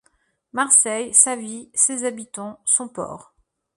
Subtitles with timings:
[0.53, 3.35] Marseille, sa vie, ses habitants, son port.